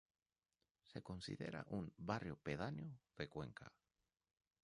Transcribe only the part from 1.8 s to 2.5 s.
"barrio